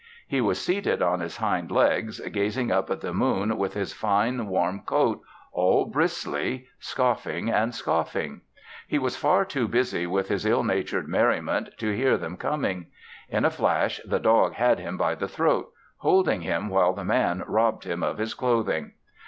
[0.27, 4.47] He was seated on his hind legs, gazing up at the moon with his fine
[4.47, 8.41] warm coat all bristly, scoffing and scoffing.
[8.87, 12.87] He was far too busy with his ill natured merriment to hear them coming.
[13.29, 17.43] In a flash the dog had him by the throat, holding him while the man
[17.45, 18.93] robbed him of his clothing.